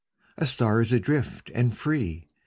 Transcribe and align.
A 0.39 0.47
star 0.47 0.81
is 0.81 0.91
adrift 0.91 1.51
and 1.53 1.77
free. 1.77 2.31